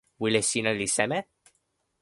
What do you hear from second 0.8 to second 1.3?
seme?